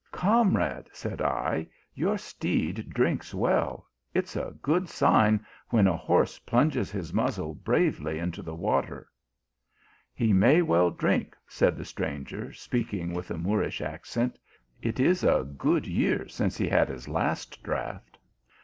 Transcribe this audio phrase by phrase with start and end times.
[0.25, 3.85] "Comrade, said I, your steed drinks well;
[4.15, 9.11] it s a good sign when a horse plunges his muzzle bravely into the water.
[10.17, 14.39] 256 THE ALHAMBRA." He may well drink, said the stranger, speaking with a Moorish accent;
[14.81, 18.17] 4 it is a good year since he had his last draught.